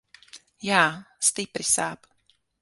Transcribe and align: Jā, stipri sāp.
Jā, 0.67 0.79
stipri 1.29 1.67
sāp. 1.75 2.11